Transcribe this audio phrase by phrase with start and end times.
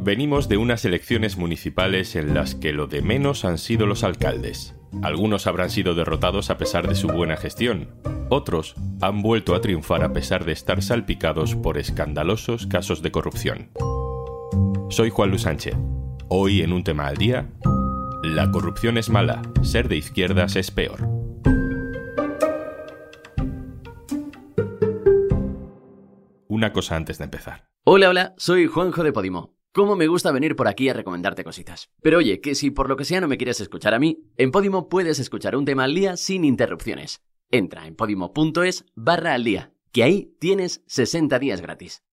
[0.00, 4.76] Venimos de unas elecciones municipales en las que lo de menos han sido los alcaldes.
[5.02, 7.88] Algunos habrán sido derrotados a pesar de su buena gestión.
[8.28, 13.70] Otros han vuelto a triunfar a pesar de estar salpicados por escandalosos casos de corrupción.
[14.90, 15.74] Soy Juan Luis Sánchez.
[16.28, 17.48] Hoy en un tema al día,
[18.22, 21.08] la corrupción es mala, ser de izquierdas es peor.
[26.48, 27.65] Una cosa antes de empezar.
[27.88, 29.54] Hola, hola, soy Juanjo de Podimo.
[29.72, 31.88] Cómo me gusta venir por aquí a recomendarte cositas.
[32.02, 34.50] Pero oye, que si por lo que sea no me quieres escuchar a mí, en
[34.50, 37.24] Podimo puedes escuchar un tema al día sin interrupciones.
[37.48, 42.04] Entra en podimo.es barra al día, que ahí tienes 60 días gratis.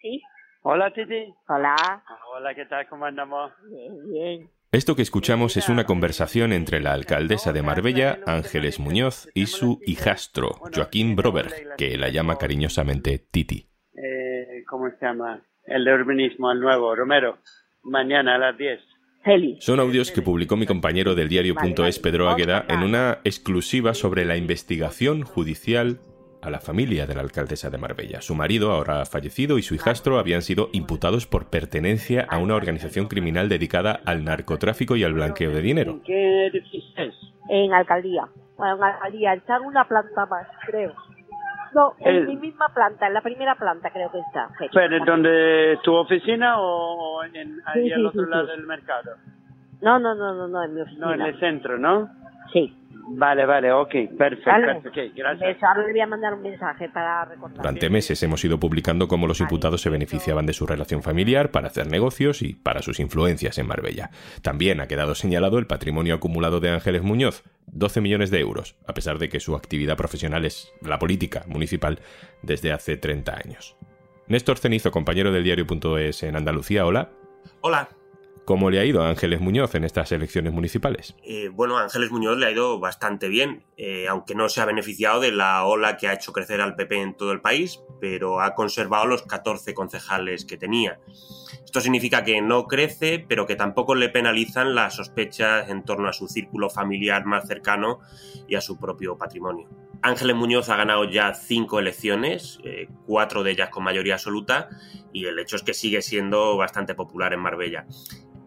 [0.00, 0.22] ¿Sí?
[0.62, 1.34] Hola Titi.
[1.48, 2.02] Hola.
[2.34, 2.88] Hola, ¿qué tal?
[2.88, 3.52] ¿Cómo andamos?
[3.68, 4.50] Bien, bien.
[4.72, 9.80] Esto que escuchamos es una conversación entre la alcaldesa de Marbella, Ángeles Muñoz, y su
[9.84, 13.66] hijastro, Joaquín Broberg, que la llama cariñosamente Titi.
[13.96, 15.42] Eh, ¿Cómo se llama?
[15.66, 17.38] El de urbanismo, el nuevo, Romero.
[17.82, 18.78] Mañana a las 10.
[19.24, 19.58] Feli.
[19.60, 24.36] Son audios que publicó mi compañero del diario.es, Pedro Águeda, en una exclusiva sobre la
[24.36, 25.98] investigación judicial
[26.42, 28.20] a la familia de la alcaldesa de Marbella.
[28.20, 33.08] Su marido, ahora fallecido, y su hijastro habían sido imputados por pertenencia a una organización
[33.08, 35.92] criminal dedicada al narcotráfico y al blanqueo de dinero.
[35.92, 37.14] ¿En qué edificio es?
[37.48, 38.24] En alcaldía.
[38.56, 39.34] Bueno, en alcaldía.
[39.34, 40.92] Está en una planta más, creo.
[41.74, 44.48] No, en El- mi misma planta, en la primera planta creo que está.
[44.72, 48.50] ¿Pero ¿Dónde tu oficina o en, ahí Sí, al sí, otro sí, lado sí.
[48.52, 49.10] del mercado?
[49.80, 51.06] No, no, no, no, no, en mi oficina.
[51.06, 52.08] No, en el centro, ¿no?
[52.52, 52.76] Sí.
[53.12, 54.50] Vale, vale, ok, perfecto.
[54.50, 54.80] Vale.
[55.16, 55.40] gracias.
[55.40, 55.66] Beso.
[55.66, 57.56] Ahora le voy a mandar un mensaje para recordar.
[57.56, 61.66] Durante meses hemos ido publicando cómo los imputados se beneficiaban de su relación familiar para
[61.66, 64.10] hacer negocios y para sus influencias en Marbella.
[64.42, 68.94] También ha quedado señalado el patrimonio acumulado de Ángeles Muñoz, 12 millones de euros, a
[68.94, 71.98] pesar de que su actividad profesional es la política municipal
[72.42, 73.76] desde hace 30 años.
[74.28, 77.08] Néstor Cenizo, compañero del diario.es en Andalucía, hola.
[77.60, 77.88] Hola.
[78.50, 81.14] ¿Cómo le ha ido a Ángeles Muñoz en estas elecciones municipales?
[81.22, 84.64] Eh, bueno, a Ángeles Muñoz le ha ido bastante bien, eh, aunque no se ha
[84.64, 88.40] beneficiado de la ola que ha hecho crecer al PP en todo el país, pero
[88.40, 90.98] ha conservado los 14 concejales que tenía.
[91.64, 96.12] Esto significa que no crece, pero que tampoco le penalizan las sospechas en torno a
[96.12, 98.00] su círculo familiar más cercano
[98.48, 99.68] y a su propio patrimonio.
[100.02, 104.70] Ángeles Muñoz ha ganado ya cinco elecciones, eh, cuatro de ellas con mayoría absoluta,
[105.12, 107.86] y el hecho es que sigue siendo bastante popular en Marbella.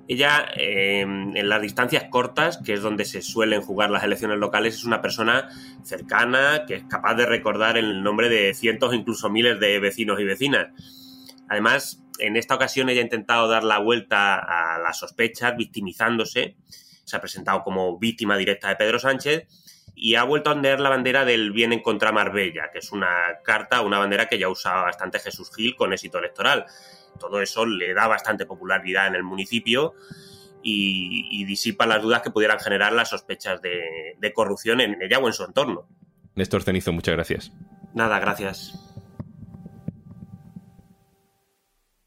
[0.08, 4.75] Ella, eh, en las distancias cortas, que es donde se suelen jugar las elecciones locales,
[4.75, 5.50] es una persona
[5.84, 10.25] cercana, que es capaz de recordar el nombre de cientos incluso miles de vecinos y
[10.25, 10.69] vecinas.
[11.47, 16.58] Además, en esta ocasión ella ha intentado dar la vuelta a las sospechas, victimizándose.
[17.06, 19.47] Se ha presentado como víctima directa de Pedro Sánchez
[19.96, 23.40] y ha vuelto a ondear la bandera del bien en contra Marbella, que es una
[23.44, 26.66] carta, una bandera que ya usaba bastante Jesús Gil con éxito electoral.
[27.20, 29.94] Todo eso le da bastante popularidad en el municipio
[30.64, 35.20] y, y disipa las dudas que pudieran generar las sospechas de, de corrupción en ella
[35.20, 35.88] o en su entorno.
[36.36, 37.52] Néstor Cenizo, muchas gracias.
[37.94, 38.80] Nada, gracias.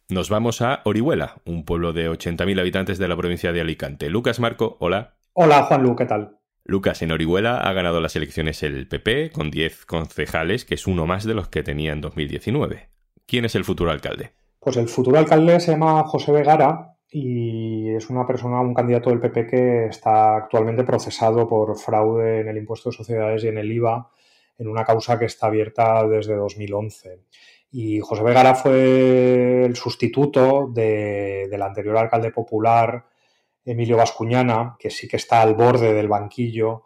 [0.08, 4.08] Nos vamos a Orihuela, un pueblo de 80.000 habitantes de la provincia de Alicante.
[4.08, 5.16] Lucas Marco, hola.
[5.32, 6.38] Hola, Juanlu, ¿qué tal?
[6.68, 11.06] Lucas, en Orihuela ha ganado las elecciones el PP con 10 concejales, que es uno
[11.06, 12.88] más de los que tenía en 2019.
[13.26, 14.32] ¿Quién es el futuro alcalde?
[14.58, 19.20] Pues el futuro alcalde se llama José Vegara y es una persona, un candidato del
[19.20, 23.70] PP que está actualmente procesado por fraude en el impuesto de sociedades y en el
[23.70, 24.10] IVA
[24.58, 27.20] en una causa que está abierta desde 2011.
[27.70, 33.04] Y José Vegara fue el sustituto de- del anterior alcalde popular,
[33.66, 36.84] Emilio Bascuñana, que sí que está al borde del banquillo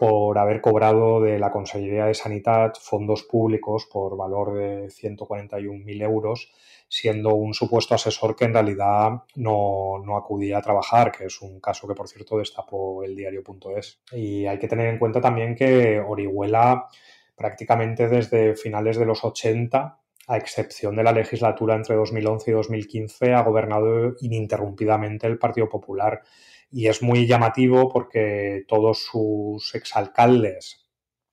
[0.00, 6.50] por haber cobrado de la Consejería de Sanidad fondos públicos por valor de 141.000 euros,
[6.88, 11.60] siendo un supuesto asesor que en realidad no, no acudía a trabajar, que es un
[11.60, 14.00] caso que, por cierto, destapó el diario.es.
[14.12, 16.88] Y hay que tener en cuenta también que Orihuela
[17.36, 19.99] prácticamente desde finales de los 80
[20.30, 26.22] a excepción de la legislatura entre 2011 y 2015, ha gobernado ininterrumpidamente el Partido Popular.
[26.70, 30.88] Y es muy llamativo porque todos sus exalcaldes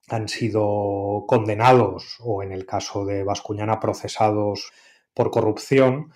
[0.10, 4.72] han sido condenados o, en el caso de Bascuñana, procesados
[5.14, 6.12] por corrupción.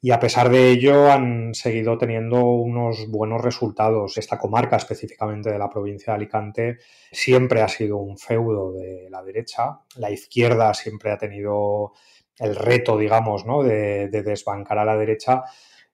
[0.00, 4.18] Y a pesar de ello han seguido teniendo unos buenos resultados.
[4.18, 6.78] Esta comarca específicamente de la provincia de Alicante
[7.12, 9.80] siempre ha sido un feudo de la derecha.
[9.96, 11.92] La izquierda siempre ha tenido
[12.38, 13.62] el reto, digamos, ¿no?
[13.62, 15.44] de, de desbancar a la derecha,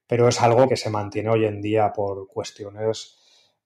[0.07, 3.19] pero es algo que se mantiene hoy en día por cuestiones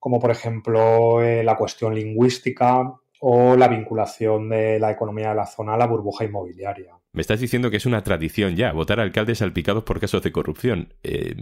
[0.07, 5.47] como, por ejemplo, eh, la cuestión lingüística o la vinculación de la economía de la
[5.47, 6.93] zona a la burbuja inmobiliaria.
[7.13, 10.31] Me estás diciendo que es una tradición ya votar a alcaldes salpicados por casos de
[10.31, 10.95] corrupción.
[11.03, 11.35] Eh,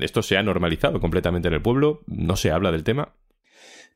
[0.00, 2.00] ¿Esto se ha normalizado completamente en el pueblo?
[2.06, 3.12] ¿No se habla del tema?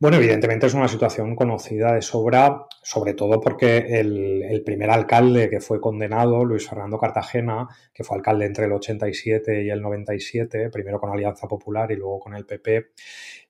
[0.02, 5.60] Bueno, evidentemente es una situación conocida de sobra, sobre todo porque el, primer alcalde que
[5.60, 10.99] fue condenado, Luis Fernando Cartagena, que fue alcalde entre el 87 y el 97, primero
[10.99, 12.87] con Alianza Popular y luego con el PP,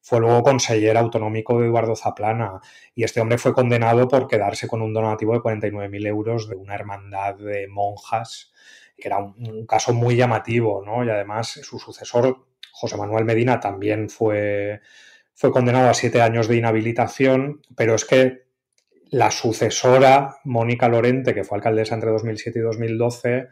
[0.02, 2.60] fue luego consejero autonómico de Eduardo Zaplana
[2.94, 6.74] y este hombre fue condenado por quedarse con un donativo de 49.000 euros de una
[6.74, 8.52] hermandad de monjas,
[8.98, 11.02] que era un, un caso muy llamativo, ¿no?
[11.02, 14.82] Y además su sucesor, José Manuel Medina, también fue
[15.34, 18.42] fue condenado a siete años de inhabilitación, pero es que
[19.10, 23.48] la sucesora, Mónica Lorente, que fue alcaldesa entre 2007 y 2012,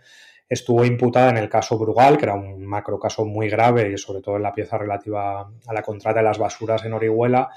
[0.48, 4.22] estuvo imputada en el caso Brugal, que era un macro caso muy grave y sobre
[4.22, 7.50] todo en la pieza relativa a la contrata de las basuras en Orihuela,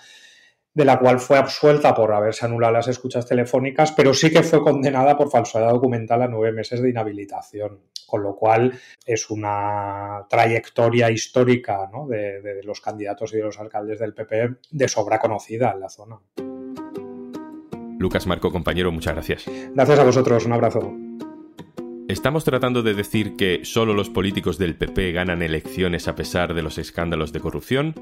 [0.73, 4.61] de la cual fue absuelta por haberse anulado las escuchas telefónicas, pero sí que fue
[4.61, 11.11] condenada por falsedad documental a nueve meses de inhabilitación, con lo cual es una trayectoria
[11.11, 15.89] histórica de, los candidatos y de los alcaldes del PP de sobra conocida en la
[15.89, 16.19] zona.
[17.99, 19.45] Lucas Marco, compañero, muchas gracias.
[19.73, 20.93] Gracias a vosotros, un abrazo.
[22.09, 26.61] ¿Estamos tratando de decir que solo los políticos del PP ganan elecciones a pesar de
[26.61, 27.95] los escándalos de corrupción?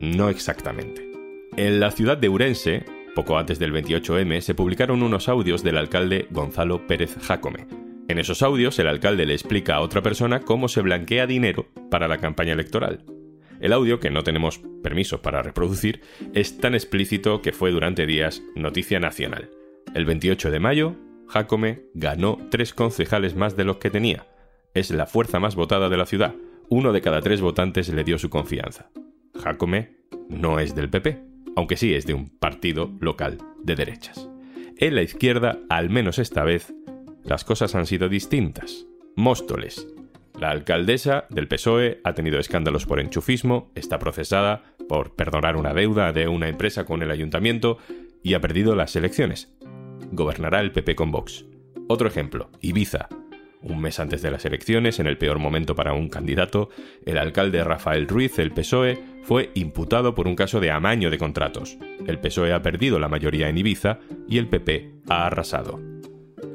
[0.00, 1.15] No exactamente.
[1.56, 6.26] En la ciudad de Urense, poco antes del 28M, se publicaron unos audios del alcalde
[6.30, 7.66] Gonzalo Pérez Jácome.
[8.08, 12.08] En esos audios, el alcalde le explica a otra persona cómo se blanquea dinero para
[12.08, 13.04] la campaña electoral.
[13.58, 16.02] El audio, que no tenemos permiso para reproducir,
[16.34, 19.48] es tan explícito que fue durante días noticia nacional.
[19.94, 24.26] El 28 de mayo, Jácome ganó tres concejales más de los que tenía.
[24.74, 26.34] Es la fuerza más votada de la ciudad.
[26.68, 28.90] Uno de cada tres votantes le dio su confianza.
[29.42, 29.96] Jácome
[30.28, 34.28] no es del PP, aunque sí es de un partido local de derechas.
[34.76, 36.72] En la izquierda, al menos esta vez,
[37.24, 38.86] las cosas han sido distintas.
[39.16, 39.88] Móstoles.
[40.38, 46.12] La alcaldesa del PSOE ha tenido escándalos por enchufismo, está procesada por perdonar una deuda
[46.12, 47.78] de una empresa con el ayuntamiento
[48.22, 49.50] y ha perdido las elecciones.
[50.12, 51.46] Gobernará el PP con Vox.
[51.88, 53.08] Otro ejemplo, Ibiza.
[53.68, 56.68] Un mes antes de las elecciones, en el peor momento para un candidato,
[57.04, 61.76] el alcalde Rafael Ruiz, del PSOE, fue imputado por un caso de amaño de contratos.
[62.06, 63.98] El PSOE ha perdido la mayoría en Ibiza
[64.28, 65.80] y el PP ha arrasado.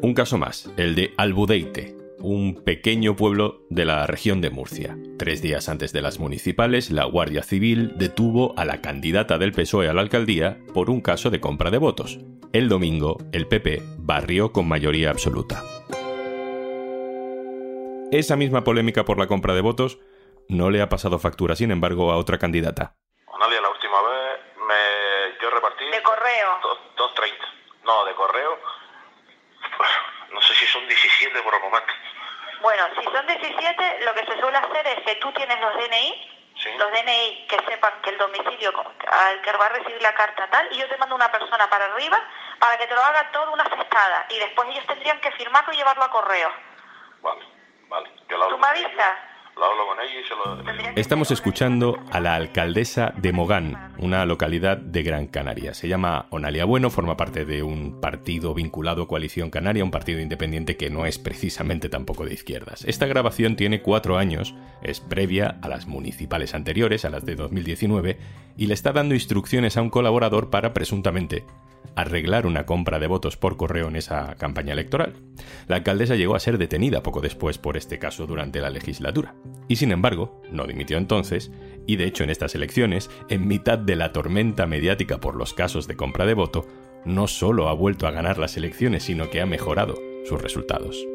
[0.01, 4.97] Un caso más, el de Albudeite, un pequeño pueblo de la región de Murcia.
[5.17, 9.89] Tres días antes de las municipales, la Guardia Civil detuvo a la candidata del PSOE
[9.89, 12.19] a la alcaldía por un caso de compra de votos.
[12.53, 15.61] El domingo, el PP barrió con mayoría absoluta.
[18.11, 19.97] Esa misma polémica por la compra de votos
[20.49, 22.93] no le ha pasado factura, sin embargo, a otra candidata.
[23.33, 25.85] Analia, la última vez me yo repartí...
[25.85, 26.59] De correo.
[26.97, 27.31] 2.30.
[27.85, 28.59] No, de correo.
[30.33, 31.93] No sé si son 17 por el momento.
[32.61, 36.53] Bueno, si son 17, lo que se suele hacer es que tú tienes los DNI,
[36.77, 38.73] los DNI que sepan que el domicilio
[39.07, 41.85] al que va a recibir la carta tal, y yo te mando una persona para
[41.85, 42.21] arriba
[42.59, 44.25] para que te lo haga toda una cestada.
[44.29, 46.51] Y después ellos tendrían que firmarlo y llevarlo a correo.
[47.21, 47.60] Vale,
[47.91, 48.09] vale.
[48.27, 49.31] ¿Tú me avisas?
[50.95, 55.73] Estamos escuchando a la alcaldesa de Mogán, una localidad de Gran Canaria.
[55.73, 60.19] Se llama Onalia Bueno, forma parte de un partido vinculado a Coalición Canaria, un partido
[60.19, 62.85] independiente que no es precisamente tampoco de izquierdas.
[62.85, 68.17] Esta grabación tiene cuatro años, es previa a las municipales anteriores, a las de 2019,
[68.57, 71.45] y le está dando instrucciones a un colaborador para presuntamente
[71.95, 75.13] arreglar una compra de votos por correo en esa campaña electoral.
[75.67, 79.35] La alcaldesa llegó a ser detenida poco después por este caso durante la legislatura.
[79.67, 81.51] Y sin embargo, no dimitió entonces,
[81.87, 85.87] y de hecho en estas elecciones, en mitad de la tormenta mediática por los casos
[85.87, 86.65] de compra de voto,
[87.05, 89.95] no solo ha vuelto a ganar las elecciones, sino que ha mejorado
[90.25, 91.05] sus resultados.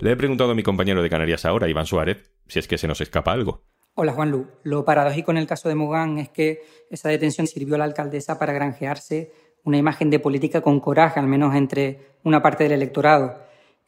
[0.00, 2.88] Le he preguntado a mi compañero de Canarias ahora, Iván Suárez, si es que se
[2.88, 3.64] nos escapa algo.
[3.94, 4.46] Hola Juanlu.
[4.62, 8.38] Lo paradójico en el caso de Mogán es que esa detención sirvió a la alcaldesa
[8.38, 9.32] para granjearse
[9.64, 13.36] una imagen de política con coraje, al menos entre una parte del electorado.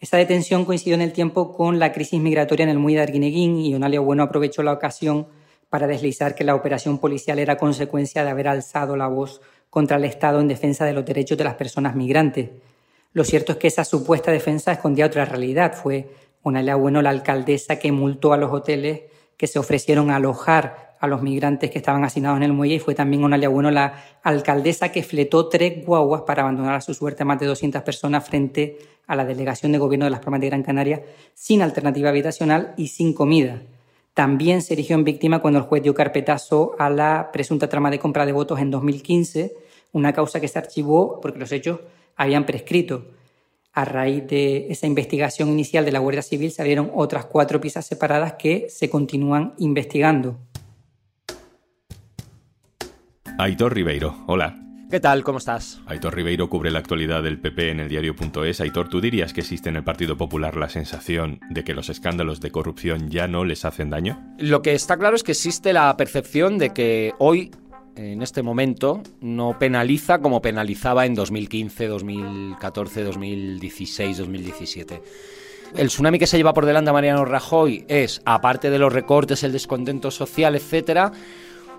[0.00, 3.58] Esa detención coincidió en el tiempo con la crisis migratoria en el Muelle de Arguineguín
[3.58, 5.28] y Onalia Bueno aprovechó la ocasión
[5.70, 9.40] para deslizar que la operación policial era consecuencia de haber alzado la voz
[9.70, 12.50] contra el Estado en defensa de los derechos de las personas migrantes.
[13.12, 15.74] Lo cierto es que esa supuesta defensa escondía otra realidad.
[15.74, 16.10] Fue
[16.42, 19.11] Onalia Bueno la alcaldesa que multó a los hoteles
[19.42, 22.78] que se ofrecieron a alojar a los migrantes que estaban asignados en el muelle y
[22.78, 27.24] fue también una Bueno la alcaldesa que fletó tres guaguas para abandonar a su suerte
[27.24, 30.46] a más de 200 personas frente a la delegación de gobierno de las Palmas de
[30.46, 31.02] Gran Canaria
[31.34, 33.62] sin alternativa habitacional y sin comida.
[34.14, 37.98] También se erigió en víctima cuando el juez dio carpetazo a la presunta trama de
[37.98, 39.54] compra de votos en 2015,
[39.90, 41.80] una causa que se archivó porque los hechos
[42.14, 43.06] habían prescrito.
[43.74, 47.86] A raíz de esa investigación inicial de la Guardia Civil se abrieron otras cuatro piezas
[47.86, 50.38] separadas que se continúan investigando.
[53.38, 54.58] Aitor Ribeiro, hola.
[54.90, 55.24] ¿Qué tal?
[55.24, 55.80] ¿Cómo estás?
[55.86, 58.60] Aitor Ribeiro cubre la actualidad del PP en el diario.es.
[58.60, 62.42] Aitor, ¿tú dirías que existe en el Partido Popular la sensación de que los escándalos
[62.42, 64.22] de corrupción ya no les hacen daño?
[64.36, 67.52] Lo que está claro es que existe la percepción de que hoy,
[67.96, 75.02] en este momento, no penaliza como penalizaba en 2015, 2014, 2016, 2017.
[75.76, 79.42] El tsunami que se lleva por delante a Mariano Rajoy es, aparte de los recortes,
[79.42, 81.12] el descontento social, etcétera,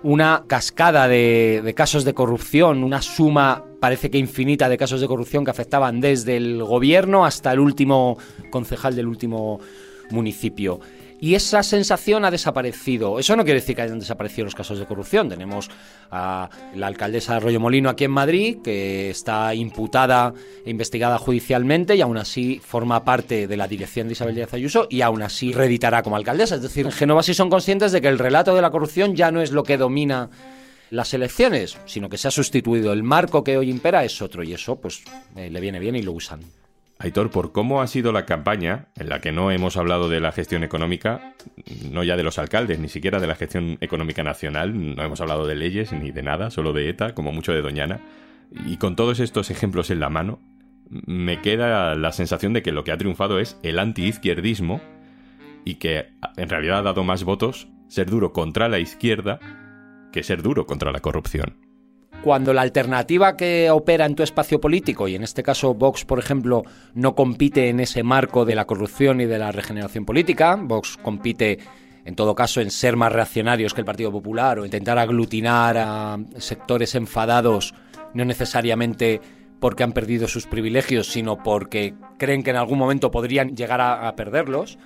[0.02, 5.46] una cascada de, casos de corrupción, una suma parece que infinita de casos de corrupción
[5.46, 8.18] que afectaban desde el gobierno hasta el último
[8.50, 9.60] concejal del último
[10.12, 10.80] municipio
[11.24, 13.18] y esa sensación ha desaparecido.
[13.18, 15.30] Eso no quiere decir que hayan desaparecido los casos de corrupción.
[15.30, 15.70] Tenemos
[16.12, 20.34] a la alcaldesa de Arroyo Molino aquí en Madrid, que está imputada
[20.66, 24.86] e investigada judicialmente y aún así forma parte de la dirección de Isabel Díaz Ayuso
[24.90, 26.56] y aún así reeditará como alcaldesa.
[26.56, 29.32] Es decir, en Genova sí son conscientes de que el relato de la corrupción ya
[29.32, 30.30] no es lo que domina
[30.90, 32.92] las elecciones, sino que se ha sustituido.
[32.92, 35.02] El marco que hoy impera es otro y eso pues
[35.38, 36.42] eh, le viene bien y lo usan.
[37.04, 40.32] Aitor, por cómo ha sido la campaña, en la que no hemos hablado de la
[40.32, 41.36] gestión económica,
[41.92, 45.46] no ya de los alcaldes, ni siquiera de la gestión económica nacional, no hemos hablado
[45.46, 48.00] de leyes ni de nada, solo de ETA, como mucho de Doñana,
[48.66, 50.40] y con todos estos ejemplos en la mano,
[50.90, 54.80] me queda la sensación de que lo que ha triunfado es el antiizquierdismo
[55.66, 56.08] y que
[56.38, 59.42] en realidad ha dado más votos ser duro contra la izquierda
[60.14, 61.63] que ser duro contra la corrupción
[62.24, 66.20] cuando la alternativa que opera en tu espacio político, y en este caso Vox, por
[66.20, 66.64] ejemplo,
[66.94, 71.60] no compite en ese marco de la corrupción y de la regeneración política, Vox compite
[72.06, 76.18] en todo caso en ser más reaccionarios que el Partido Popular o intentar aglutinar a
[76.38, 77.74] sectores enfadados,
[78.14, 79.22] no necesariamente
[79.60, 84.14] porque han perdido sus privilegios, sino porque creen que en algún momento podrían llegar a,
[84.16, 84.78] perderlos.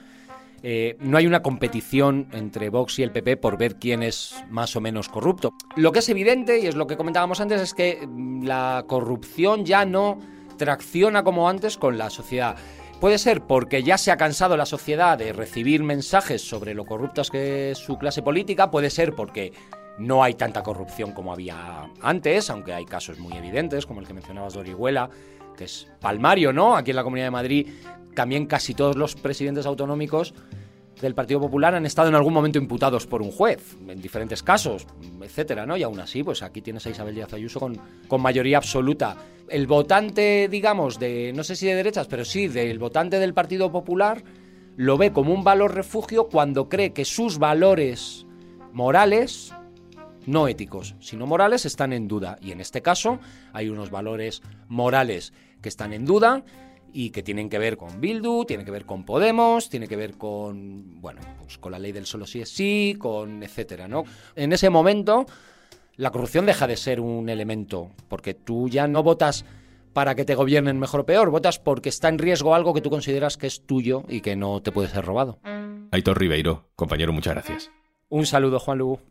[0.63, 4.75] Eh, no hay una competición entre Vox y el PP por ver quién es más
[4.75, 5.53] o menos corrupto.
[5.75, 9.65] Lo que es evidente, y es lo que comentábamos antes, es que mm, la corrupción
[9.65, 10.19] ya no
[10.57, 12.57] tracciona como antes con la sociedad.
[12.99, 17.29] Puede ser porque ya se ha cansado la sociedad de recibir mensajes sobre lo corruptas
[17.29, 19.53] que es su clase política, puede ser porque
[19.99, 24.13] no hay tanta corrupción como había antes, aunque hay casos muy evidentes, como el que
[24.13, 24.59] mencionabas de
[25.57, 26.77] que es palmario, ¿no?
[26.77, 27.67] Aquí en la Comunidad de Madrid
[28.15, 30.33] también casi todos los presidentes autonómicos
[31.01, 34.87] del Partido Popular han estado en algún momento imputados por un juez, en diferentes casos,
[35.21, 35.77] etcétera, ¿no?
[35.77, 39.15] Y aún así, pues aquí tienes a Isabel Díaz Ayuso con, con mayoría absoluta.
[39.49, 43.71] El votante, digamos, de, no sé si de derechas, pero sí, del votante del Partido
[43.71, 44.23] Popular,
[44.75, 48.25] lo ve como un valor refugio cuando cree que sus valores
[48.73, 49.53] morales,
[50.25, 52.37] no éticos, sino morales, están en duda.
[52.41, 53.19] Y en este caso,
[53.53, 56.43] hay unos valores morales que están en duda
[56.93, 60.17] y que tienen que ver con Bildu, tienen que ver con Podemos, tiene que ver
[60.17, 64.03] con, bueno, pues con la ley del solo sí es sí, con etcétera, ¿no?
[64.35, 65.25] En ese momento
[65.95, 69.45] la corrupción deja de ser un elemento, porque tú ya no votas
[69.93, 72.91] para que te gobiernen mejor o peor, votas porque está en riesgo algo que tú
[72.91, 75.39] consideras que es tuyo y que no te puede ser robado.
[75.91, 77.71] Aitor Ribeiro, compañero, muchas gracias.
[78.09, 79.01] Un saludo, Juan Lugo.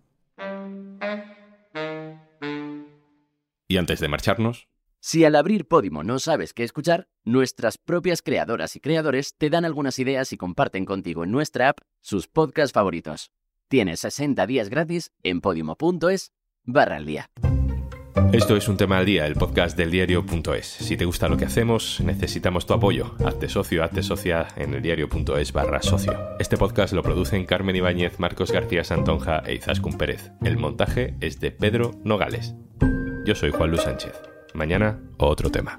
[3.68, 4.68] Y antes de marcharnos,
[5.06, 9.64] si al abrir Podimo no sabes qué escuchar, nuestras propias creadoras y creadores te dan
[9.64, 13.30] algunas ideas y comparten contigo en nuestra app sus podcasts favoritos.
[13.68, 16.32] Tienes 60 días gratis en podimo.es
[16.64, 17.30] barra al día.
[18.32, 20.66] Esto es un tema al día, el podcast del diario.es.
[20.66, 23.14] Si te gusta lo que hacemos, necesitamos tu apoyo.
[23.24, 26.18] Hazte socio, hazte socia en el diario.es barra socio.
[26.40, 30.32] Este podcast lo producen Carmen Ibáñez, Marcos García Santonja e Izaskun Pérez.
[30.42, 32.56] El montaje es de Pedro Nogales.
[33.24, 34.35] Yo soy Juan Luis Sánchez.
[34.56, 35.78] Mañana, otro tema.